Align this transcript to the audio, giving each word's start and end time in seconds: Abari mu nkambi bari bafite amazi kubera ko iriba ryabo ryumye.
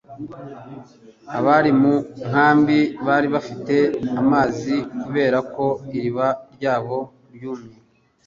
Abari 1.37 1.71
mu 1.81 1.93
nkambi 2.27 2.79
bari 3.05 3.27
bafite 3.35 3.75
amazi 4.21 4.75
kubera 5.01 5.37
ko 5.53 5.65
iriba 5.97 6.27
ryabo 6.55 6.97
ryumye. 7.35 7.75